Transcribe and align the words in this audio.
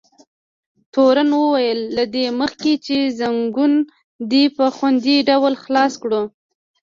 تورن 0.93 1.29
وویل: 1.39 1.79
له 1.97 2.03
دې 2.13 2.25
مخکې 2.41 2.73
چې 2.85 2.97
ځنګون 3.19 3.73
دې 4.31 4.43
په 4.57 4.65
خوندي 4.75 5.17
ډول 5.29 5.53
خلاص 5.63 5.93
کړو. 6.03 6.21